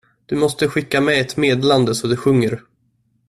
[0.25, 2.61] Du måste skicka med ett meddelande så det sjunger.